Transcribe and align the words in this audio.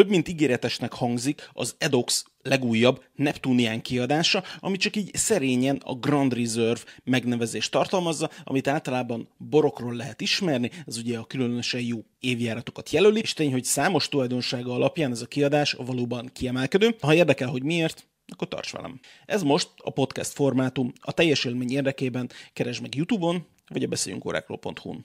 Több 0.00 0.08
mint 0.08 0.28
ígéretesnek 0.28 0.92
hangzik 0.92 1.50
az 1.52 1.74
Edox 1.78 2.24
legújabb 2.42 3.04
Neptunian 3.14 3.80
kiadása, 3.80 4.42
ami 4.60 4.76
csak 4.76 4.96
így 4.96 5.14
szerényen 5.14 5.80
a 5.84 5.94
Grand 5.94 6.34
Reserve 6.34 6.80
megnevezést 7.04 7.70
tartalmazza, 7.70 8.30
amit 8.44 8.68
általában 8.68 9.28
borokról 9.36 9.94
lehet 9.94 10.20
ismerni, 10.20 10.70
ez 10.86 10.96
ugye 10.96 11.18
a 11.18 11.24
különösen 11.24 11.80
jó 11.80 12.04
évjáratokat 12.20 12.90
jelöli, 12.90 13.20
és 13.20 13.32
tény, 13.32 13.52
hogy 13.52 13.64
számos 13.64 14.08
tulajdonsága 14.08 14.74
alapján 14.74 15.10
ez 15.10 15.22
a 15.22 15.26
kiadás 15.26 15.72
valóban 15.72 16.30
kiemelkedő. 16.32 16.96
Ha 17.00 17.14
érdekel, 17.14 17.48
hogy 17.48 17.62
miért, 17.62 18.08
akkor 18.26 18.48
tarts 18.48 18.72
velem. 18.72 19.00
Ez 19.26 19.42
most 19.42 19.68
a 19.76 19.90
podcast 19.90 20.32
formátum, 20.32 20.92
a 21.00 21.12
teljes 21.12 21.44
élmény 21.44 21.72
érdekében 21.72 22.30
keresd 22.52 22.82
meg 22.82 22.94
YouTube-on, 22.94 23.46
vagy 23.68 23.82
a 23.82 23.88
beszéljünk 23.88 24.24
n 24.24 25.04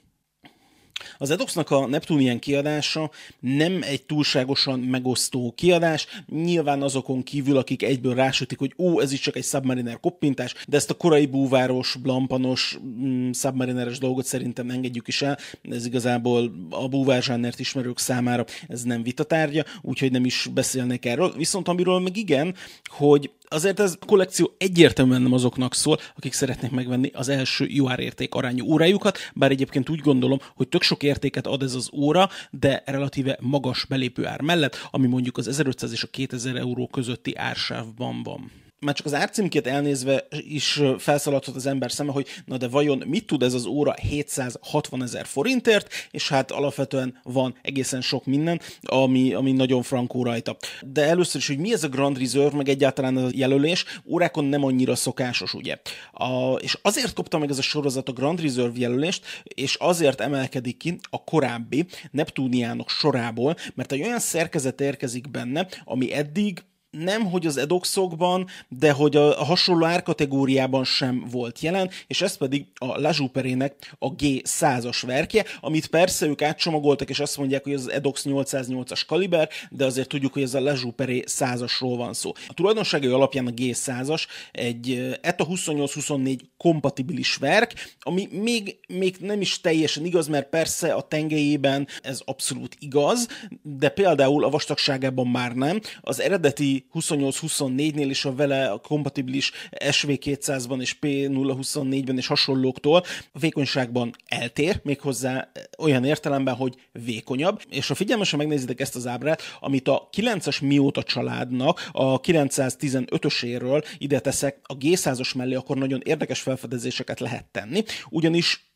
az 1.18 1.30
Edoxnak 1.30 1.70
a 1.70 1.86
Neptunian 1.86 2.38
kiadása 2.38 3.10
nem 3.40 3.82
egy 3.82 4.02
túlságosan 4.02 4.80
megosztó 4.80 5.52
kiadás, 5.56 6.06
nyilván 6.28 6.82
azokon 6.82 7.22
kívül, 7.22 7.56
akik 7.56 7.82
egyből 7.82 8.14
rásütik, 8.14 8.58
hogy 8.58 8.74
ó, 8.78 9.00
ez 9.00 9.12
is 9.12 9.20
csak 9.20 9.36
egy 9.36 9.44
Submariner 9.44 10.00
koppintás, 10.00 10.54
de 10.68 10.76
ezt 10.76 10.90
a 10.90 10.94
korai 10.94 11.26
búváros, 11.26 11.96
blampanos, 12.02 12.78
mm, 12.84 13.30
Submarineres 13.30 13.98
dolgot 13.98 14.24
szerintem 14.24 14.70
engedjük 14.70 15.08
is 15.08 15.22
el, 15.22 15.38
ez 15.70 15.86
igazából 15.86 16.52
a 16.70 16.88
búvárzsánert 16.88 17.60
ismerők 17.60 17.98
számára 17.98 18.44
ez 18.68 18.82
nem 18.82 19.02
vitatárgya, 19.02 19.64
úgyhogy 19.82 20.10
nem 20.10 20.24
is 20.24 20.48
beszélnék 20.54 21.04
erről. 21.04 21.32
Viszont 21.36 21.68
amiről 21.68 21.98
meg 21.98 22.16
igen, 22.16 22.54
hogy 22.84 23.30
azért 23.48 23.80
ez 23.80 23.96
a 24.00 24.04
kollekció 24.06 24.54
egyértelműen 24.58 25.22
nem 25.22 25.32
azoknak 25.32 25.74
szól, 25.74 25.98
akik 26.16 26.32
szeretnék 26.32 26.70
megvenni 26.70 27.10
az 27.14 27.28
első 27.28 27.66
jó 27.68 27.90
árérték 27.90 28.34
arányú 28.34 28.64
órájukat, 28.64 29.18
bár 29.34 29.50
egyébként 29.50 29.88
úgy 29.88 30.00
gondolom, 30.00 30.38
hogy 30.54 30.68
tök 30.68 30.82
sok 30.82 31.02
értéket 31.02 31.46
ad 31.46 31.62
ez 31.62 31.74
az 31.74 31.90
óra, 31.92 32.28
de 32.50 32.82
relatíve 32.86 33.38
magas 33.40 33.84
belépő 33.84 34.26
ár 34.26 34.40
mellett, 34.40 34.88
ami 34.90 35.06
mondjuk 35.06 35.36
az 35.36 35.48
1500 35.48 35.92
és 35.92 36.02
a 36.02 36.08
2000 36.10 36.56
euró 36.56 36.86
közötti 36.86 37.36
ársávban 37.36 38.22
van 38.22 38.50
már 38.80 38.94
csak 38.94 39.06
az 39.06 39.14
árcímkét 39.14 39.66
elnézve 39.66 40.26
is 40.30 40.80
felszaladhat 40.98 41.56
az 41.56 41.66
ember 41.66 41.92
szeme, 41.92 42.12
hogy 42.12 42.26
na 42.44 42.56
de 42.56 42.68
vajon 42.68 43.02
mit 43.06 43.26
tud 43.26 43.42
ez 43.42 43.54
az 43.54 43.66
óra 43.66 43.94
760 43.94 45.02
ezer 45.02 45.26
forintért, 45.26 45.92
és 46.10 46.28
hát 46.28 46.50
alapvetően 46.50 47.20
van 47.22 47.54
egészen 47.62 48.00
sok 48.00 48.24
minden, 48.24 48.60
ami, 48.82 49.34
ami 49.34 49.52
nagyon 49.52 49.82
frankó 49.82 50.22
rajta. 50.22 50.56
De 50.86 51.04
először 51.04 51.40
is, 51.40 51.46
hogy 51.46 51.58
mi 51.58 51.72
ez 51.72 51.84
a 51.84 51.88
Grand 51.88 52.18
Reserve, 52.18 52.56
meg 52.56 52.68
egyáltalán 52.68 53.16
a 53.16 53.28
jelölés, 53.30 53.84
órákon 54.04 54.44
nem 54.44 54.64
annyira 54.64 54.94
szokásos, 54.94 55.54
ugye. 55.54 55.76
A, 56.12 56.52
és 56.52 56.78
azért 56.82 57.12
kapta 57.12 57.38
meg 57.38 57.50
ez 57.50 57.58
a 57.58 57.62
sorozat 57.62 58.08
a 58.08 58.12
Grand 58.12 58.40
Reserve 58.40 58.78
jelölést, 58.78 59.24
és 59.42 59.74
azért 59.74 60.20
emelkedik 60.20 60.76
ki 60.76 60.98
a 61.10 61.24
korábbi 61.24 61.86
Neptuniánok 62.10 62.90
sorából, 62.90 63.56
mert 63.74 63.92
egy 63.92 64.02
olyan 64.02 64.18
szerkezet 64.18 64.80
érkezik 64.80 65.30
benne, 65.30 65.66
ami 65.84 66.12
eddig 66.12 66.64
nem 66.98 67.30
hogy 67.30 67.46
az 67.46 67.56
edoxokban, 67.56 68.46
de 68.68 68.92
hogy 68.92 69.16
a, 69.16 69.40
a 69.40 69.44
hasonló 69.44 69.84
árkategóriában 69.84 70.84
sem 70.84 71.24
volt 71.30 71.60
jelen, 71.60 71.90
és 72.06 72.22
ez 72.22 72.36
pedig 72.36 72.66
a 72.74 73.00
Lazsuperének 73.00 73.94
a 73.98 74.14
G100-as 74.14 75.02
verkje, 75.06 75.44
amit 75.60 75.86
persze 75.86 76.26
ők 76.26 76.42
átcsomagoltak, 76.42 77.10
és 77.10 77.20
azt 77.20 77.38
mondják, 77.38 77.64
hogy 77.64 77.72
ez 77.72 77.80
az 77.80 77.90
edox 77.90 78.24
808-as 78.28 79.02
kaliber, 79.06 79.48
de 79.70 79.84
azért 79.84 80.08
tudjuk, 80.08 80.32
hogy 80.32 80.42
ez 80.42 80.54
a 80.54 80.60
Lazsuperé 80.60 81.22
100-asról 81.26 81.94
van 81.96 82.12
szó. 82.12 82.32
A 82.48 82.54
tulajdonságai 82.54 83.10
alapján 83.10 83.46
a 83.46 83.50
G100-as 83.50 84.26
egy 84.52 85.16
ETA 85.20 85.46
28-24 85.50 86.38
kompatibilis 86.56 87.36
verk, 87.36 87.96
ami 88.00 88.28
még, 88.30 88.76
még 88.88 89.16
nem 89.20 89.40
is 89.40 89.60
teljesen 89.60 90.04
igaz, 90.04 90.26
mert 90.26 90.48
persze 90.48 90.92
a 90.92 91.02
tengelyében 91.02 91.88
ez 92.02 92.20
abszolút 92.24 92.76
igaz, 92.78 93.28
de 93.62 93.88
például 93.88 94.44
a 94.44 94.50
vastagságában 94.50 95.26
már 95.26 95.54
nem. 95.54 95.80
Az 96.00 96.20
eredeti 96.20 96.85
28-24-nél 96.94 98.08
és 98.08 98.24
a 98.24 98.34
vele 98.34 98.70
a 98.70 98.78
kompatibilis 98.78 99.52
SV200-ban 99.70 100.80
és 100.80 100.96
P024-ben 101.00 102.16
és 102.16 102.26
hasonlóktól 102.26 103.04
a 103.32 103.38
vékonyságban 103.38 104.14
eltér, 104.26 104.80
méghozzá 104.82 105.50
olyan 105.78 106.04
értelemben, 106.04 106.54
hogy 106.54 106.74
vékonyabb. 106.92 107.62
És 107.70 107.88
ha 107.88 107.94
figyelmesen 107.94 108.38
megnézitek 108.38 108.80
ezt 108.80 108.96
az 108.96 109.06
ábrát, 109.06 109.42
amit 109.60 109.88
a 109.88 110.08
9-es 110.16 110.62
Mióta 110.62 111.02
családnak 111.02 111.88
a 111.92 112.20
915-öséről 112.20 113.84
ide 113.98 114.20
teszek 114.20 114.58
a 114.62 114.76
G100-os 114.76 115.36
mellé, 115.36 115.54
akkor 115.54 115.76
nagyon 115.76 116.00
érdekes 116.04 116.40
felfedezéseket 116.40 117.20
lehet 117.20 117.44
tenni, 117.44 117.84
ugyanis 118.10 118.74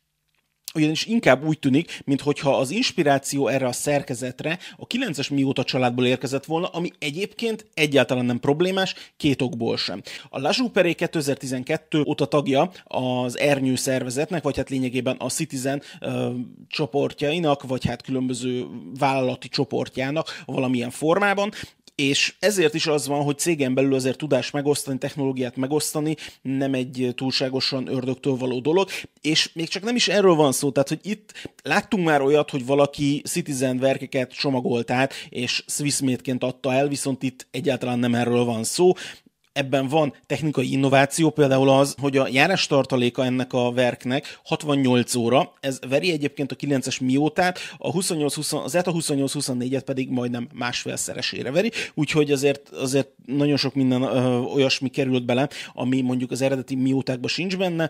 ugyanis 0.75 1.05
inkább 1.05 1.45
úgy 1.45 1.59
tűnik, 1.59 2.01
mintha 2.05 2.57
az 2.57 2.69
inspiráció 2.69 3.47
erre 3.47 3.67
a 3.67 3.71
szerkezetre 3.71 4.59
a 4.77 4.87
9-es 4.87 5.33
mióta 5.33 5.63
családból 5.63 6.05
érkezett 6.05 6.45
volna, 6.45 6.67
ami 6.67 6.91
egyébként 6.99 7.65
egyáltalán 7.73 8.25
nem 8.25 8.39
problémás, 8.39 8.95
két 9.17 9.41
okból 9.41 9.77
sem. 9.77 10.01
A 10.29 10.39
La 10.39 10.51
Jouperé 10.57 10.93
2012 10.93 12.03
óta 12.07 12.25
tagja 12.25 12.71
az 12.83 13.37
Ernyő 13.39 13.75
szervezetnek, 13.75 14.43
vagy 14.43 14.57
hát 14.57 14.69
lényegében 14.69 15.15
a 15.19 15.29
Citizen 15.29 15.81
ö, 15.99 16.29
csoportjainak, 16.67 17.63
vagy 17.63 17.85
hát 17.85 18.01
különböző 18.01 18.65
vállalati 18.99 19.47
csoportjának 19.47 20.43
valamilyen 20.45 20.89
formában, 20.89 21.51
és 22.01 22.33
ezért 22.39 22.73
is 22.73 22.87
az 22.87 23.07
van, 23.07 23.23
hogy 23.23 23.37
cégen 23.37 23.73
belül 23.73 23.93
azért 23.93 24.17
tudás 24.17 24.51
megosztani, 24.51 24.97
technológiát 24.97 25.55
megosztani 25.55 26.15
nem 26.41 26.73
egy 26.73 27.11
túlságosan 27.15 27.87
ördögtől 27.87 28.35
való 28.35 28.59
dolog, 28.59 28.89
és 29.21 29.49
még 29.53 29.67
csak 29.67 29.83
nem 29.83 29.95
is 29.95 30.07
erről 30.07 30.35
van 30.35 30.51
szó, 30.51 30.71
tehát 30.71 30.89
hogy 30.89 30.99
itt 31.01 31.49
láttunk 31.63 32.05
már 32.05 32.21
olyat, 32.21 32.49
hogy 32.49 32.65
valaki 32.65 33.21
Citizen 33.25 33.77
verkeket 33.77 34.31
csomagolt 34.33 34.91
át, 34.91 35.13
és 35.29 35.63
Swissmade-ként 35.67 36.43
adta 36.43 36.73
el, 36.73 36.87
viszont 36.87 37.23
itt 37.23 37.47
egyáltalán 37.51 37.99
nem 37.99 38.15
erről 38.15 38.43
van 38.43 38.63
szó 38.63 38.93
ebben 39.61 39.87
van 39.87 40.13
technikai 40.25 40.71
innováció, 40.71 41.29
például 41.29 41.69
az, 41.69 41.95
hogy 42.01 42.17
a 42.17 42.27
járás 42.31 42.67
tartaléka 42.67 43.25
ennek 43.25 43.53
a 43.53 43.71
verknek 43.71 44.39
68 44.43 45.15
óra, 45.15 45.53
ez 45.59 45.79
veri 45.89 46.11
egyébként 46.11 46.51
a 46.51 46.55
9-es 46.55 47.01
miótát, 47.01 47.59
a 47.77 47.91
28, 47.91 48.35
20, 48.35 48.53
az 48.53 48.75
ETA 48.75 48.91
28-24-et 48.91 49.81
pedig 49.85 50.09
majdnem 50.09 50.47
másfélszeresére 50.53 51.51
veri, 51.51 51.71
úgyhogy 51.93 52.31
azért, 52.31 52.69
azért 52.69 53.09
nagyon 53.25 53.57
sok 53.57 53.73
minden 53.73 54.01
ö, 54.01 54.37
olyasmi 54.37 54.89
került 54.89 55.25
bele, 55.25 55.49
ami 55.73 56.01
mondjuk 56.01 56.31
az 56.31 56.41
eredeti 56.41 56.75
miótákban 56.75 57.29
sincs 57.29 57.57
benne, 57.57 57.89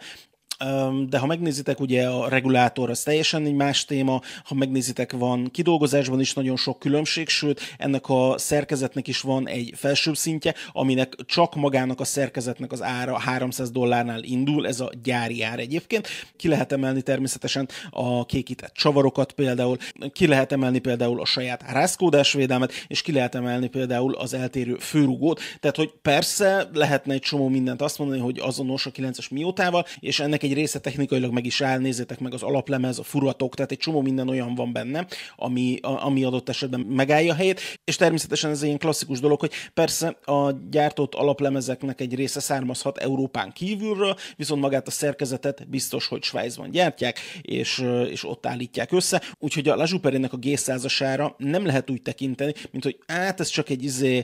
de 1.09 1.17
ha 1.17 1.25
megnézitek, 1.25 1.79
ugye 1.79 2.07
a 2.07 2.29
regulátor 2.29 2.89
az 2.89 3.03
teljesen 3.03 3.45
egy 3.45 3.53
más 3.53 3.85
téma, 3.85 4.21
ha 4.43 4.55
megnézitek, 4.55 5.11
van 5.11 5.49
kidolgozásban 5.51 6.19
is 6.19 6.33
nagyon 6.33 6.55
sok 6.55 6.79
különbség, 6.79 7.29
sőt, 7.29 7.61
ennek 7.77 8.09
a 8.09 8.37
szerkezetnek 8.37 9.07
is 9.07 9.21
van 9.21 9.47
egy 9.47 9.73
felsőbb 9.75 10.15
szintje, 10.15 10.53
aminek 10.71 11.15
csak 11.25 11.55
magának 11.55 11.99
a 11.99 12.03
szerkezetnek 12.03 12.71
az 12.71 12.81
ára 12.81 13.19
300 13.19 13.71
dollárnál 13.71 14.23
indul, 14.23 14.67
ez 14.67 14.79
a 14.79 14.91
gyári 15.03 15.43
ár 15.43 15.59
egyébként. 15.59 16.07
Ki 16.37 16.47
lehet 16.47 16.71
emelni 16.71 17.01
természetesen 17.01 17.69
a 17.89 18.25
kékített 18.25 18.73
csavarokat 18.73 19.31
például, 19.31 19.77
ki 20.13 20.27
lehet 20.27 20.51
emelni 20.51 20.79
például 20.79 21.21
a 21.21 21.25
saját 21.25 21.63
rázkódásvédelmet, 21.71 22.73
és 22.87 23.01
ki 23.01 23.11
lehet 23.11 23.35
emelni 23.35 23.67
például 23.67 24.15
az 24.15 24.33
eltérő 24.33 24.75
főrugót. 24.75 25.39
Tehát, 25.59 25.75
hogy 25.75 25.91
persze 26.01 26.69
lehetne 26.73 27.13
egy 27.13 27.21
csomó 27.21 27.47
mindent 27.47 27.81
azt 27.81 27.97
mondani, 27.97 28.19
hogy 28.19 28.39
azonos 28.39 28.85
a 28.85 28.91
9-es 28.91 29.31
miótával, 29.31 29.85
és 29.99 30.19
ennek 30.19 30.43
egy 30.43 30.50
egy 30.51 30.57
része 30.57 30.79
technikailag 30.79 31.31
meg 31.31 31.45
is 31.45 31.61
áll, 31.61 31.79
meg 32.19 32.33
az 32.33 32.43
alaplemez, 32.43 32.99
a 32.99 33.03
furatok, 33.03 33.55
tehát 33.55 33.71
egy 33.71 33.77
csomó 33.77 34.01
minden 34.01 34.29
olyan 34.29 34.55
van 34.55 34.73
benne, 34.73 35.07
ami, 35.35 35.77
a, 35.81 36.05
ami 36.05 36.23
adott 36.23 36.49
esetben 36.49 36.79
megállja 36.79 37.33
a 37.33 37.35
helyét, 37.35 37.79
és 37.83 37.95
természetesen 37.95 38.49
ez 38.49 38.59
egy 38.59 38.65
ilyen 38.65 38.77
klasszikus 38.77 39.19
dolog, 39.19 39.39
hogy 39.39 39.51
persze 39.73 40.07
a 40.07 40.51
gyártott 40.69 41.15
alaplemezeknek 41.15 42.01
egy 42.01 42.15
része 42.15 42.39
származhat 42.39 42.97
Európán 42.97 43.51
kívülről, 43.51 44.15
viszont 44.35 44.61
magát 44.61 44.87
a 44.87 44.91
szerkezetet 44.91 45.69
biztos, 45.69 46.07
hogy 46.07 46.23
Svájcban 46.23 46.71
gyártják, 46.71 47.19
és, 47.41 47.85
és 48.09 48.25
ott 48.25 48.45
állítják 48.45 48.91
össze, 48.91 49.21
úgyhogy 49.39 49.67
a 49.67 49.75
Lazsuperének 49.75 50.33
a 50.33 50.39
G100-asára 50.39 51.31
nem 51.37 51.65
lehet 51.65 51.89
úgy 51.89 52.01
tekinteni, 52.01 52.53
mint 52.71 52.83
hogy 52.83 52.97
hát 53.07 53.39
ez 53.39 53.47
csak 53.47 53.69
egy 53.69 53.83
izé 53.83 54.23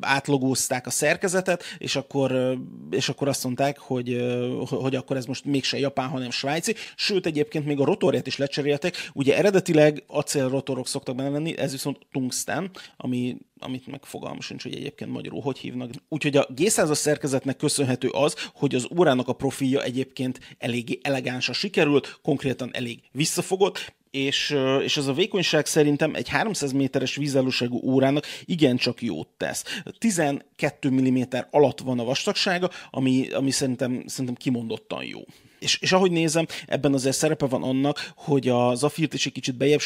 átlogózták 0.00 0.86
a 0.86 0.90
szerkezetet, 0.90 1.62
és 1.78 1.96
akkor, 1.96 2.58
és 2.90 3.08
akkor 3.08 3.28
azt 3.28 3.44
mondták, 3.44 3.78
hogy, 3.78 4.24
hogy 4.68 4.94
akkor 4.94 5.16
ez 5.16 5.26
most 5.26 5.44
még 5.44 5.63
mégse 5.64 5.78
japán, 5.78 6.08
hanem 6.08 6.30
svájci, 6.30 6.74
sőt 6.96 7.26
egyébként 7.26 7.66
még 7.66 7.80
a 7.80 7.84
rotorját 7.84 8.26
is 8.26 8.36
lecseréltek, 8.36 9.10
ugye 9.12 9.36
eredetileg 9.36 10.02
acélrotorok 10.06 10.86
szoktak 10.86 11.14
benne 11.14 11.28
lenni, 11.28 11.58
ez 11.58 11.72
viszont 11.72 11.98
tungsten, 12.12 12.70
ami 12.96 13.36
amit 13.58 13.86
meg 13.86 14.04
fogalmam 14.04 14.40
sincs, 14.40 14.62
hogy 14.62 14.74
egyébként 14.74 15.10
magyarul 15.10 15.40
hogy 15.40 15.58
hívnak. 15.58 15.90
Úgyhogy 16.08 16.36
a 16.36 16.46
G100-as 16.56 16.94
szerkezetnek 16.94 17.56
köszönhető 17.56 18.08
az, 18.08 18.36
hogy 18.54 18.74
az 18.74 18.88
órának 18.98 19.28
a 19.28 19.32
profilja 19.32 19.82
egyébként 19.82 20.38
eléggé 20.58 20.98
elegánsa 21.02 21.52
sikerült, 21.52 22.18
konkrétan 22.22 22.70
elég 22.72 23.00
visszafogott, 23.12 23.92
és, 24.14 24.56
és 24.82 24.96
az 24.96 25.06
a 25.06 25.12
vékonyság 25.12 25.66
szerintem 25.66 26.14
egy 26.14 26.28
300 26.28 26.72
méteres 26.72 27.16
vízállóságú 27.16 27.80
órának 27.82 28.26
igencsak 28.44 29.02
jót 29.02 29.28
tesz. 29.36 29.64
12 29.98 30.90
mm 30.90 31.22
alatt 31.50 31.80
van 31.80 31.98
a 31.98 32.04
vastagsága, 32.04 32.70
ami, 32.90 33.28
ami 33.32 33.50
szerintem, 33.50 34.02
szerintem 34.06 34.34
kimondottan 34.34 35.04
jó 35.04 35.20
És, 35.64 35.78
és 35.80 35.92
ahogy 35.92 36.10
nézem, 36.10 36.46
ebben 36.66 36.94
azért 36.94 37.16
szerepe 37.16 37.46
van 37.46 37.62
annak, 37.62 38.12
hogy 38.16 38.48
a 38.48 38.74
Zafirt 38.74 39.14
is 39.14 39.26
egy 39.26 39.32
kicsit 39.32 39.56
bejebb 39.56 39.80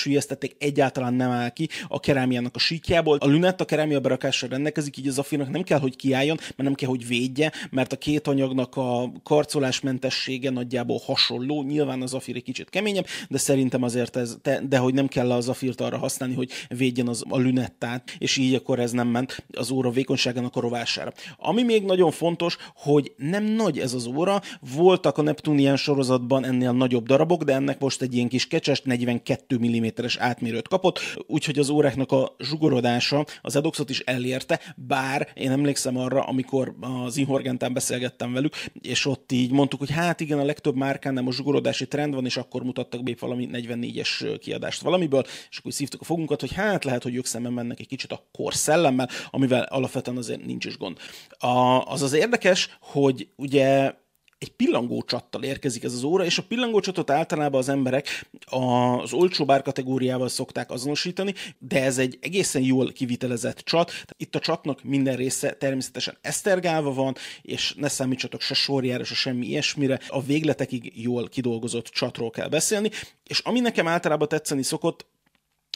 egyáltalán 0.58 1.14
nem 1.14 1.30
áll 1.30 1.48
ki 1.48 1.68
a 1.88 2.00
kerámiának 2.00 2.56
a 2.56 2.58
síkjából. 2.58 3.16
A 3.20 3.26
Lünett 3.26 3.60
a 3.60 3.64
kerámia 3.64 4.00
berakással 4.00 4.48
rendelkezik, 4.48 4.96
így 4.96 5.08
a 5.08 5.10
Zafirnak 5.10 5.50
nem 5.50 5.62
kell, 5.62 5.78
hogy 5.78 5.96
kiálljon, 5.96 6.36
mert 6.36 6.56
nem 6.56 6.74
kell, 6.74 6.88
hogy 6.88 7.06
védje, 7.06 7.52
mert 7.70 7.92
a 7.92 7.96
két 7.96 8.26
anyagnak 8.26 8.76
a 8.76 9.12
karcolásmentessége 9.22 10.50
nagyjából 10.50 11.00
hasonló. 11.04 11.62
Nyilván 11.62 12.02
az 12.02 12.10
Zafir 12.10 12.36
egy 12.36 12.42
kicsit 12.42 12.70
keményebb, 12.70 13.06
de 13.28 13.38
szerintem 13.38 13.82
azért 13.82 14.16
ez, 14.16 14.36
de, 14.42 14.60
de 14.68 14.78
hogy 14.78 14.94
nem 14.94 15.08
kell 15.08 15.32
a 15.32 15.40
Zafirt 15.40 15.80
arra 15.80 15.98
használni, 15.98 16.34
hogy 16.34 16.50
védjen 16.68 17.08
az, 17.08 17.24
a 17.28 17.38
Lünettát, 17.38 18.16
és 18.18 18.36
így 18.36 18.54
akkor 18.54 18.78
ez 18.78 18.90
nem 18.90 19.08
ment 19.08 19.44
az 19.52 19.70
óra 19.70 19.90
vékonyságának 19.90 20.56
a 20.56 20.60
rovására. 20.60 21.12
Ami 21.36 21.62
még 21.62 21.84
nagyon 21.84 22.10
fontos, 22.10 22.56
hogy 22.74 23.12
nem 23.16 23.44
nagy 23.44 23.78
ez 23.78 23.92
az 23.92 24.06
óra, 24.06 24.40
voltak 24.74 25.18
a 25.18 25.22
Neptunian 25.68 25.96
sorozatban 25.96 26.44
ennél 26.44 26.72
nagyobb 26.72 27.06
darabok, 27.06 27.42
de 27.42 27.52
ennek 27.54 27.78
most 27.78 28.02
egy 28.02 28.14
ilyen 28.14 28.28
kis 28.28 28.46
kecses 28.46 28.80
42 28.80 29.58
mm-es 29.58 30.16
átmérőt 30.16 30.68
kapott, 30.68 31.00
úgyhogy 31.26 31.58
az 31.58 31.68
óráknak 31.68 32.12
a 32.12 32.34
zsugorodása 32.38 33.24
az 33.42 33.56
Edoxot 33.56 33.90
is 33.90 34.00
elérte, 34.00 34.60
bár 34.76 35.28
én 35.34 35.50
emlékszem 35.50 35.96
arra, 35.96 36.22
amikor 36.22 36.74
az 36.80 37.16
Inhorgentán 37.16 37.72
beszélgettem 37.72 38.32
velük, 38.32 38.54
és 38.80 39.06
ott 39.06 39.32
így 39.32 39.50
mondtuk, 39.50 39.78
hogy 39.78 39.90
hát 39.90 40.20
igen, 40.20 40.38
a 40.38 40.44
legtöbb 40.44 40.76
márkán 40.76 41.14
nem 41.14 41.26
a 41.26 41.32
zsugorodási 41.32 41.88
trend 41.88 42.14
van, 42.14 42.24
és 42.24 42.36
akkor 42.36 42.62
mutattak 42.62 43.02
be 43.02 43.14
valami 43.20 43.48
44-es 43.52 44.38
kiadást 44.40 44.82
valamiből, 44.82 45.24
és 45.50 45.58
akkor 45.58 45.72
szívtuk 45.72 46.00
a 46.00 46.04
fogunkat, 46.04 46.40
hogy 46.40 46.52
hát 46.52 46.84
lehet, 46.84 47.02
hogy 47.02 47.14
ők 47.14 47.26
szemben 47.26 47.52
mennek 47.52 47.80
egy 47.80 47.88
kicsit 47.88 48.12
a 48.12 48.28
korszellemmel, 48.32 49.08
amivel 49.30 49.62
alapvetően 49.62 50.16
azért 50.16 50.44
nincs 50.44 50.64
is 50.64 50.78
gond. 50.78 50.98
A, 51.38 51.82
az 51.86 52.02
az 52.02 52.12
érdekes, 52.12 52.78
hogy 52.80 53.28
ugye 53.36 53.92
egy 54.38 54.52
pillangócsattal 54.52 55.42
érkezik 55.42 55.84
ez 55.84 55.92
az 55.92 56.02
óra, 56.02 56.24
és 56.24 56.38
a 56.38 56.42
pillangócsatot 56.42 57.10
általában 57.10 57.60
az 57.60 57.68
emberek 57.68 58.30
az 58.44 59.12
olcsó 59.12 59.44
bár 59.44 59.62
kategóriával 59.62 60.28
szokták 60.28 60.70
azonosítani, 60.70 61.34
de 61.58 61.82
ez 61.82 61.98
egy 61.98 62.18
egészen 62.20 62.62
jól 62.62 62.92
kivitelezett 62.92 63.58
csat. 63.58 63.92
Itt 64.16 64.34
a 64.34 64.38
csatnak 64.38 64.82
minden 64.82 65.16
része 65.16 65.52
természetesen 65.52 66.18
esztergálva 66.20 66.92
van, 66.92 67.14
és 67.42 67.74
ne 67.76 67.88
számítsatok 67.88 68.40
se 68.40 68.54
sorjára, 68.54 69.04
se 69.04 69.14
semmi 69.14 69.46
ilyesmire. 69.46 70.00
A 70.08 70.22
végletekig 70.22 70.92
jól 71.02 71.28
kidolgozott 71.28 71.86
csatról 71.86 72.30
kell 72.30 72.48
beszélni, 72.48 72.90
és 73.24 73.38
ami 73.38 73.60
nekem 73.60 73.86
általában 73.88 74.28
tetszeni 74.28 74.62
szokott, 74.62 75.06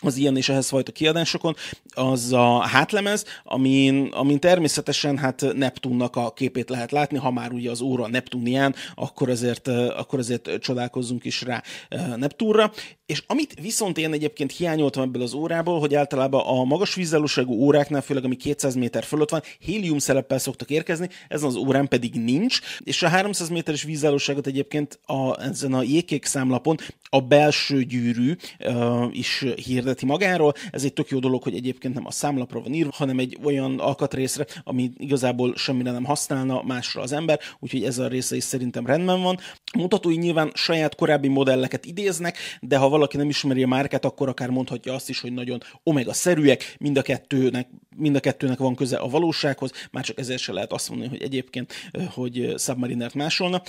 az 0.03 0.17
ilyen 0.17 0.37
és 0.37 0.49
ehhez 0.49 0.69
fajta 0.69 0.93
kiadásokon, 0.93 1.57
az 1.95 2.33
a 2.33 2.61
hátlemez, 2.61 3.25
amin, 3.45 4.09
amin 4.13 4.41
természetesen 4.41 5.19
hát 5.19 5.45
Neptunnak 5.55 6.17
a 6.17 6.33
képét 6.33 6.71
lehet 6.71 6.91
látni, 6.91 7.19
ha 7.19 7.31
már 7.31 7.53
ugye 7.53 7.71
az 7.71 7.81
óra 7.81 8.09
Neptunián, 8.09 8.75
akkor 8.95 9.31
azért, 9.31 9.69
akkor 9.69 10.19
azért 10.19 10.51
csodálkozzunk 10.61 11.25
is 11.25 11.43
rá 11.43 11.63
Neptunra. 12.17 12.73
És 13.07 13.23
amit 13.27 13.55
viszont 13.61 13.99
én 13.99 14.13
egyébként 14.13 14.53
hiányoltam 14.53 15.03
ebből 15.03 15.23
az 15.23 15.33
órából, 15.33 15.81
hogy 15.81 15.95
általában 15.95 16.47
a 16.47 16.65
magas 16.65 16.95
vízállóságú 16.95 17.53
óráknál, 17.53 18.01
főleg 18.01 18.25
ami 18.25 18.37
200 18.37 18.75
méter 18.75 19.05
fölött 19.05 19.31
van, 19.31 19.43
hélium 19.59 19.99
szeleppel 19.99 20.39
szoktak 20.39 20.71
érkezni, 20.71 21.09
ezen 21.29 21.49
az 21.49 21.57
órán 21.57 21.89
pedig 21.89 22.15
nincs, 22.15 22.61
és 22.79 23.03
a 23.03 23.09
300 23.09 23.49
méteres 23.49 23.83
vízállóságot 23.83 24.47
egyébként 24.47 24.99
a, 25.07 25.43
ezen 25.43 25.73
a 25.73 25.83
jégkék 25.83 26.25
számlapon 26.25 26.77
a 27.15 27.21
belső 27.21 27.83
gyűrű 27.83 28.35
uh, 28.59 29.17
is 29.17 29.45
hirdeti 29.93 30.07
magáról. 30.07 30.53
Ez 30.71 30.85
egy 30.85 30.93
tök 30.93 31.09
jó 31.09 31.19
dolog, 31.19 31.43
hogy 31.43 31.55
egyébként 31.55 31.95
nem 31.95 32.07
a 32.07 32.11
számlapra 32.11 32.61
van 32.61 32.73
írva, 32.73 32.91
hanem 32.95 33.19
egy 33.19 33.39
olyan 33.45 33.79
alkatrészre, 33.79 34.47
ami 34.65 34.91
igazából 34.97 35.57
semmire 35.57 35.91
nem 35.91 36.05
használna 36.05 36.63
másra 36.63 37.03
az 37.03 37.13
ember, 37.13 37.41
úgyhogy 37.59 37.85
ez 37.85 37.99
a 37.99 38.09
része 38.09 38.37
is 38.37 38.45
szerintem 38.45 38.87
rendben 38.87 39.23
van. 39.23 39.39
A 39.73 39.79
mutatói 39.79 40.17
nyilván 40.17 40.51
saját 40.55 40.95
korábbi 40.95 41.29
modelleket 41.29 41.85
idéznek, 41.85 42.39
de 42.61 42.77
ha 42.77 42.89
valaki 42.89 43.17
nem 43.17 43.29
ismeri 43.29 43.63
a 43.63 43.67
márkát, 43.67 44.05
akkor 44.05 44.29
akár 44.29 44.49
mondhatja 44.49 44.95
azt 44.95 45.09
is, 45.09 45.21
hogy 45.21 45.33
nagyon 45.33 45.61
omega-szerűek, 45.83 46.77
mind 46.79 46.97
a 46.97 47.03
kettőnek, 47.03 47.69
mind 47.97 48.17
a 48.17 48.21
kettőnek 48.21 48.59
van 48.59 48.75
köze 48.75 48.97
a 48.97 49.09
valósághoz, 49.09 49.73
már 49.91 50.05
csak 50.05 50.19
ezért 50.19 50.41
se 50.41 50.53
lehet 50.53 50.73
azt 50.73 50.89
mondani, 50.89 51.11
hogy 51.11 51.23
egyébként, 51.23 51.73
hogy 52.15 52.55
Submarinert 52.59 53.15
másolna. 53.15 53.63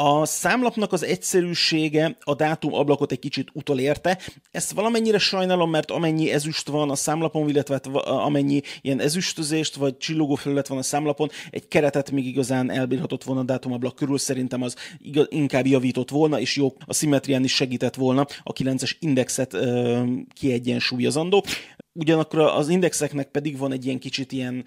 A 0.00 0.24
számlapnak 0.24 0.92
az 0.92 1.02
egyszerűsége 1.02 2.16
a 2.20 2.34
dátum 2.34 2.74
ablakot 2.74 3.12
egy 3.12 3.18
kicsit 3.18 3.48
utolérte. 3.52 4.18
Ezt 4.50 4.72
valamennyire 4.72 5.18
sajnálom, 5.18 5.70
mert 5.70 5.90
amennyi 5.90 6.32
ezüst 6.32 6.68
van 6.68 6.90
a 6.90 6.94
számlapon, 6.94 7.48
illetve 7.48 7.74
hát 7.74 7.86
amennyi 8.06 8.60
ilyen 8.80 9.00
ezüstözést 9.00 9.74
vagy 9.74 9.96
csillogó 9.96 10.34
felület 10.34 10.68
van 10.68 10.78
a 10.78 10.82
számlapon, 10.82 11.30
egy 11.50 11.68
keretet 11.68 12.10
még 12.10 12.26
igazán 12.26 12.70
elbírhatott 12.70 13.24
volna 13.24 13.40
a 13.40 13.44
dátumablak 13.44 13.94
körül, 13.94 14.18
szerintem 14.18 14.62
az 14.62 14.76
igaz, 14.98 15.26
inkább 15.30 15.66
javított 15.66 16.10
volna, 16.10 16.40
és 16.40 16.56
jó, 16.56 16.74
a 16.86 16.94
szimmetrián 16.94 17.44
is 17.44 17.54
segített 17.54 17.94
volna 17.94 18.26
a 18.42 18.52
9-es 18.52 18.92
indexet 18.98 19.54
ö, 19.54 20.02
kiegyensúlyozandó. 20.32 21.44
Ugyanakkor 21.92 22.40
az 22.40 22.68
indexeknek 22.68 23.28
pedig 23.30 23.58
van 23.58 23.72
egy 23.72 23.84
ilyen 23.84 23.98
kicsit 23.98 24.32
ilyen 24.32 24.64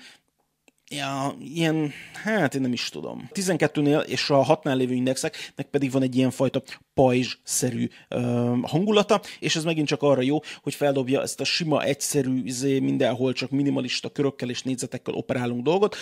ja, 0.92 1.36
ilyen, 1.40 1.92
hát 2.24 2.56
én 2.56 2.62
nem 2.62 2.74
is 2.74 2.90
tudom. 2.90 3.30
12-nél 3.34 4.04
és 4.04 4.30
a 4.30 4.46
6-nál 4.46 4.76
lévő 4.76 4.94
indexeknek 4.94 5.68
pedig 5.68 5.92
van 5.92 6.02
egy 6.02 6.16
ilyen 6.16 6.32
fajta 6.32 6.62
pajzs-szerű 6.94 7.88
uh, 8.10 8.22
hangulata, 8.62 9.22
és 9.40 9.56
ez 9.56 9.64
megint 9.64 9.88
csak 9.88 10.02
arra 10.02 10.22
jó, 10.22 10.40
hogy 10.62 10.76
feldobja 10.76 11.22
ezt 11.22 11.40
a 11.40 11.44
sima, 11.44 11.84
egyszerű, 11.84 12.44
izé, 12.44 12.80
mindenhol 12.80 13.34
csak 13.34 13.50
minimalista 13.50 14.10
körökkel 14.10 14.50
és 14.50 14.64
négyzetekkel 14.64 15.14
operálunk 15.14 15.64
dolgot, 15.64 15.96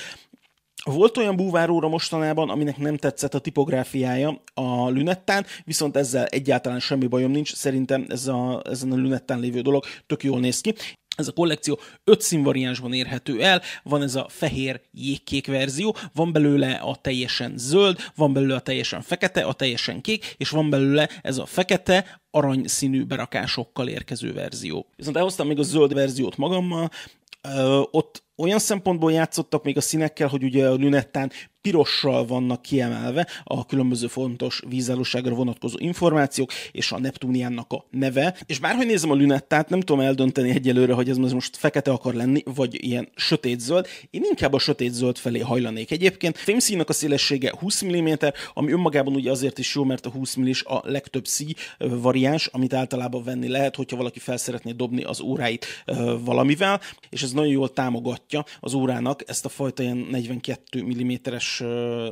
volt 0.83 1.17
olyan 1.17 1.35
búváróra 1.35 1.87
mostanában, 1.87 2.49
aminek 2.49 2.77
nem 2.77 2.97
tetszett 2.97 3.33
a 3.33 3.39
tipográfiája 3.39 4.41
a 4.53 4.89
lünettán, 4.89 5.45
viszont 5.63 5.97
ezzel 5.97 6.25
egyáltalán 6.25 6.79
semmi 6.79 7.07
bajom 7.07 7.31
nincs, 7.31 7.53
szerintem 7.55 8.05
ez 8.07 8.27
a, 8.27 8.61
ezen 8.69 8.91
a 8.91 8.95
lünettán 8.95 9.39
lévő 9.39 9.61
dolog 9.61 9.85
tök 10.07 10.23
jól 10.23 10.39
néz 10.39 10.61
ki. 10.61 10.73
Ez 11.19 11.27
a 11.27 11.31
kollekció 11.31 11.79
öt 12.03 12.21
színvariánsban 12.21 12.93
érhető 12.93 13.41
el, 13.41 13.61
van 13.83 14.01
ez 14.01 14.15
a 14.15 14.27
fehér 14.29 14.81
jégkék 14.91 15.47
verzió, 15.47 15.95
van 16.13 16.31
belőle 16.31 16.71
a 16.71 16.95
teljesen 16.95 17.53
zöld, 17.57 17.97
van 18.15 18.33
belőle 18.33 18.55
a 18.55 18.59
teljesen 18.59 19.01
fekete, 19.01 19.41
a 19.41 19.53
teljesen 19.53 20.01
kék, 20.01 20.35
és 20.37 20.49
van 20.49 20.69
belőle 20.69 21.09
ez 21.21 21.37
a 21.37 21.45
fekete, 21.45 22.21
aranyszínű 22.31 23.03
berakásokkal 23.03 23.87
érkező 23.87 24.33
verzió. 24.33 24.85
Viszont 24.95 25.17
elhoztam 25.17 25.47
még 25.47 25.59
a 25.59 25.63
zöld 25.63 25.93
verziót 25.93 26.37
magammal, 26.37 26.89
Ö, 27.41 27.81
ott 27.91 28.23
olyan 28.35 28.59
szempontból 28.59 29.11
játszottak 29.11 29.63
még 29.63 29.77
a 29.77 29.81
színekkel, 29.81 30.27
hogy 30.27 30.43
ugye 30.43 30.67
a 30.67 30.73
lünettán 30.73 31.31
pirossal 31.61 32.25
vannak 32.25 32.61
kiemelve 32.61 33.27
a 33.43 33.65
különböző 33.65 34.07
fontos 34.07 34.61
vízállóságra 34.67 35.35
vonatkozó 35.35 35.75
információk, 35.79 36.51
és 36.71 36.91
a 36.91 36.99
Neptuniánnak 36.99 37.73
a 37.73 37.85
neve. 37.91 38.37
És 38.45 38.59
bárhogy 38.59 38.85
nézem 38.85 39.11
a 39.11 39.15
lünettát, 39.15 39.69
nem 39.69 39.79
tudom 39.79 39.99
eldönteni 39.99 40.49
egyelőre, 40.49 40.93
hogy 40.93 41.09
ez 41.09 41.17
most 41.17 41.57
fekete 41.57 41.91
akar 41.91 42.13
lenni, 42.13 42.41
vagy 42.45 42.83
ilyen 42.83 43.09
sötét-zöld. 43.15 43.87
Én 44.09 44.21
inkább 44.29 44.53
a 44.53 44.59
sötét-zöld 44.59 45.17
felé 45.17 45.39
hajlanék 45.39 45.91
egyébként. 45.91 46.37
Fémszínak 46.37 46.89
a 46.89 46.93
szélessége 46.93 47.53
20 47.59 47.83
mm, 47.85 48.13
ami 48.53 48.71
önmagában 48.71 49.15
ugye 49.15 49.31
azért 49.31 49.59
is 49.59 49.75
jó, 49.75 49.83
mert 49.83 50.05
a 50.05 50.09
20 50.09 50.35
mm 50.35 50.49
a 50.63 50.81
legtöbb 50.83 51.27
szí 51.27 51.53
variáns, 51.77 52.47
amit 52.47 52.73
általában 52.73 53.23
venni 53.23 53.47
lehet, 53.47 53.75
hogyha 53.75 53.97
valaki 53.97 54.19
fel 54.19 54.37
szeretné 54.37 54.71
dobni 54.71 55.03
az 55.03 55.21
óráit 55.21 55.65
valamivel, 56.23 56.81
és 57.09 57.23
ez 57.23 57.31
nagyon 57.31 57.51
jól 57.51 57.73
támogatja 57.73 58.45
az 58.59 58.73
órának 58.73 59.23
ezt 59.27 59.45
a 59.45 59.49
fajta 59.49 59.83
ilyen 59.83 60.07
42 60.09 60.83
mm-es 60.83 61.48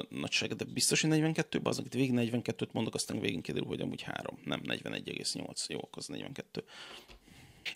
nagyság, 0.10 0.54
de 0.54 0.66
biztos, 0.66 1.02
hogy 1.02 1.10
42, 1.10 1.60
az, 1.64 1.80
itt 1.80 1.94
végig 1.94 2.12
42-t 2.16 2.72
mondok, 2.72 2.96
aztán 2.96 3.20
végén 3.20 3.42
kiderül, 3.42 3.68
hogy 3.68 3.82
amúgy 3.82 4.02
3, 4.02 4.40
nem 4.44 4.62
41,8, 4.64 5.68
jó, 5.68 5.80
az 5.92 6.08
42. 6.08 6.64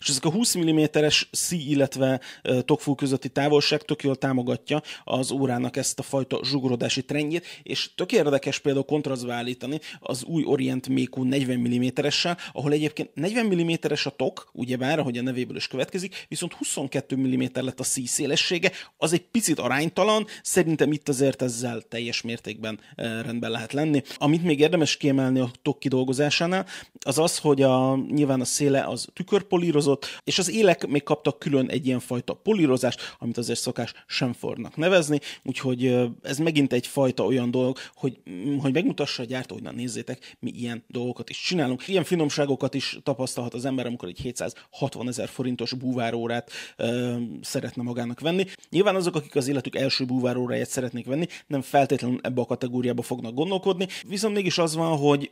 És 0.00 0.08
ezek 0.08 0.24
a 0.24 0.30
20 0.30 0.58
mm-es 0.58 1.28
szí, 1.30 1.70
illetve 1.70 2.20
tokfú 2.64 2.94
közötti 2.94 3.28
távolság 3.28 3.82
tök 3.82 4.02
jól 4.02 4.16
támogatja 4.16 4.82
az 5.04 5.30
órának 5.30 5.76
ezt 5.76 5.98
a 5.98 6.02
fajta 6.02 6.40
zsugorodási 6.44 7.04
trendjét, 7.04 7.46
és 7.62 7.94
tök 7.94 8.12
érdekes 8.12 8.58
például 8.58 8.84
kontrasztba 8.84 9.32
állítani 9.32 9.80
az 10.00 10.24
új 10.24 10.44
Orient 10.44 10.88
Méku 10.88 11.24
40 11.24 11.58
mm-essel, 11.58 12.38
ahol 12.52 12.72
egyébként 12.72 13.14
40 13.14 13.46
mm-es 13.46 14.06
a 14.06 14.10
tok, 14.10 14.50
ugyebár, 14.52 14.98
ahogy 14.98 15.18
a 15.18 15.22
nevéből 15.22 15.56
is 15.56 15.66
következik, 15.66 16.26
viszont 16.28 16.52
22 16.52 17.16
mm 17.16 17.42
lett 17.52 17.80
a 17.80 17.82
szí 17.82 18.06
szélessége, 18.06 18.72
az 18.96 19.12
egy 19.12 19.24
picit 19.30 19.58
aránytalan, 19.58 20.26
szerintem 20.42 20.92
itt 20.92 21.08
azért 21.08 21.42
ezzel 21.42 21.80
teljes 21.80 22.22
mértékben 22.22 22.80
rendben 22.96 23.50
lehet 23.50 23.72
lenni. 23.72 24.02
Amit 24.16 24.42
még 24.42 24.60
érdemes 24.60 24.96
kiemelni 24.96 25.40
a 25.40 25.50
tok 25.62 25.78
kidolgozásánál, 25.78 26.66
az 27.04 27.18
az, 27.18 27.38
hogy 27.38 27.62
a, 27.62 27.96
nyilván 27.96 28.40
a 28.40 28.44
széle 28.44 28.84
az 28.84 29.08
tükörpolírozott, 29.12 29.80
polírozott, 29.82 30.20
és 30.24 30.38
az 30.38 30.50
élek 30.50 30.86
még 30.86 31.02
kaptak 31.02 31.38
külön 31.38 31.68
egy 31.68 31.86
ilyen 31.86 32.00
fajta 32.00 32.34
polírozást, 32.34 33.00
amit 33.18 33.38
azért 33.38 33.58
szokás 33.58 33.92
sem 34.06 34.32
fornak 34.32 34.76
nevezni, 34.76 35.18
úgyhogy 35.44 35.86
ez 36.22 36.38
megint 36.38 36.72
egy 36.72 36.86
fajta 36.86 37.24
olyan 37.24 37.50
dolog, 37.50 37.78
hogy, 37.94 38.18
mm, 38.30 38.56
hogy 38.56 38.72
megmutassa 38.72 39.22
a 39.22 39.26
gyártó, 39.26 39.54
hogy 39.54 39.62
na 39.62 39.72
nézzétek, 39.72 40.36
mi 40.40 40.50
ilyen 40.50 40.84
dolgokat 40.88 41.30
is 41.30 41.40
csinálunk. 41.40 41.88
Ilyen 41.88 42.04
finomságokat 42.04 42.74
is 42.74 42.98
tapasztalhat 43.02 43.54
az 43.54 43.64
ember, 43.64 43.86
amikor 43.86 44.08
egy 44.08 44.20
760 44.20 45.08
ezer 45.08 45.28
forintos 45.28 45.72
búvárórát 45.72 46.50
ö, 46.76 47.16
szeretne 47.40 47.82
magának 47.82 48.20
venni. 48.20 48.44
Nyilván 48.70 48.94
azok, 48.94 49.16
akik 49.16 49.36
az 49.36 49.48
életük 49.48 49.76
első 49.76 50.04
búváróráját 50.04 50.68
szeretnék 50.68 51.06
venni, 51.06 51.26
nem 51.46 51.60
feltétlenül 51.60 52.18
ebbe 52.22 52.40
a 52.40 52.44
kategóriába 52.44 53.02
fognak 53.02 53.34
gondolkodni, 53.34 53.86
viszont 54.08 54.34
mégis 54.34 54.58
az 54.58 54.74
van, 54.74 54.96
hogy 54.96 55.30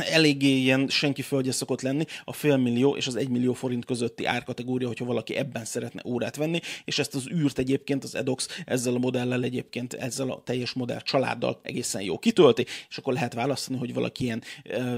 eléggé 0.00 0.48
ilyen 0.48 0.88
senki 0.88 1.22
földje 1.22 1.52
szokott 1.52 1.80
lenni, 1.80 2.04
a 2.24 2.32
félmillió 2.32 2.96
és 2.96 3.06
az 3.06 3.16
egymillió 3.16 3.52
forint 3.52 3.84
közötti 3.84 4.24
árkategória, 4.24 4.86
hogyha 4.86 5.04
valaki 5.04 5.36
ebben 5.36 5.64
szeretne 5.64 6.02
órát 6.04 6.36
venni, 6.36 6.60
és 6.84 6.98
ezt 6.98 7.14
az 7.14 7.28
űrt 7.30 7.58
egyébként 7.58 8.04
az 8.04 8.14
Edox 8.14 8.48
ezzel 8.64 8.94
a 8.94 8.98
modellel 8.98 9.42
egyébként, 9.42 9.94
ezzel 9.94 10.30
a 10.30 10.42
teljes 10.44 10.72
modell 10.72 11.00
családdal 11.00 11.60
egészen 11.62 12.02
jó 12.02 12.18
kitölti, 12.18 12.66
és 12.88 12.96
akkor 12.96 13.12
lehet 13.12 13.34
választani, 13.34 13.78
hogy 13.78 13.94
valaki 13.94 14.24
ilyen 14.24 14.42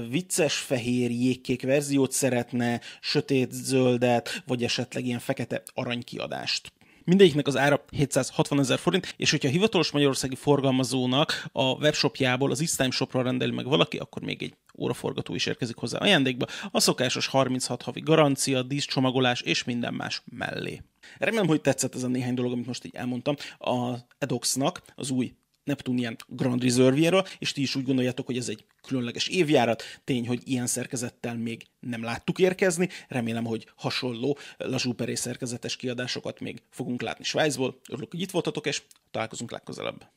vicces, 0.09 0.55
fehér, 0.55 1.11
jégkék 1.11 1.61
verziót 1.61 2.11
szeretne, 2.11 2.81
sötét 3.01 3.51
zöldet, 3.51 4.43
vagy 4.45 4.63
esetleg 4.63 5.05
ilyen 5.05 5.19
fekete 5.19 5.63
aranykiadást. 5.73 6.71
Mindegyiknek 7.05 7.47
az 7.47 7.57
ára 7.57 7.85
760 7.91 8.59
ezer 8.59 8.79
forint, 8.79 9.13
és 9.17 9.31
hogyha 9.31 9.49
hivatalos 9.49 9.91
magyarországi 9.91 10.35
forgalmazónak 10.35 11.45
a 11.51 11.63
webshopjából 11.63 12.51
az 12.51 12.61
Istime 12.61 12.89
shopra 12.91 13.21
rendeli 13.21 13.51
meg 13.51 13.65
valaki, 13.65 13.97
akkor 13.97 14.21
még 14.21 14.43
egy 14.43 14.53
óraforgató 14.77 15.35
is 15.35 15.45
érkezik 15.45 15.75
hozzá 15.75 15.97
ajándékba, 15.97 16.45
a 16.71 16.79
szokásos 16.79 17.27
36 17.27 17.81
havi 17.81 17.99
garancia, 17.99 18.63
díszcsomagolás 18.63 19.41
és 19.41 19.63
minden 19.63 19.93
más 19.93 20.21
mellé. 20.25 20.81
Remélem, 21.17 21.47
hogy 21.47 21.61
tetszett 21.61 21.95
ez 21.95 22.03
a 22.03 22.07
néhány 22.07 22.33
dolog, 22.33 22.51
amit 22.51 22.65
most 22.65 22.85
így 22.85 22.95
elmondtam. 22.95 23.35
A 23.59 23.95
Edoxnak 24.17 24.81
az 24.95 25.09
új 25.09 25.35
Neptunian 25.65 26.15
Grand 26.27 26.63
Reserve-jéről, 26.63 27.25
és 27.39 27.51
ti 27.51 27.61
is 27.61 27.75
úgy 27.75 27.83
gondoljátok, 27.83 28.25
hogy 28.25 28.37
ez 28.37 28.49
egy 28.49 28.65
különleges 28.81 29.27
évjárat. 29.27 29.83
Tény, 30.03 30.27
hogy 30.27 30.41
ilyen 30.45 30.67
szerkezettel 30.67 31.37
még 31.37 31.65
nem 31.79 32.03
láttuk 32.03 32.39
érkezni. 32.39 32.89
Remélem, 33.07 33.45
hogy 33.45 33.67
hasonló 33.75 34.37
lazsúperé 34.57 35.15
szerkezetes 35.15 35.75
kiadásokat 35.75 36.39
még 36.39 36.61
fogunk 36.69 37.01
látni 37.01 37.23
Svájcból. 37.23 37.79
Örülök, 37.89 38.11
hogy 38.11 38.21
itt 38.21 38.31
voltatok, 38.31 38.65
és 38.65 38.81
találkozunk 39.11 39.51
legközelebb. 39.51 40.07